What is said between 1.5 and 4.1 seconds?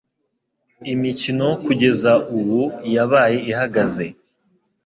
kugeza ubu yabaye ihagaze